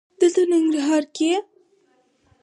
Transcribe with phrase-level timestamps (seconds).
[0.19, 1.35] دته د ننګرهار یې؟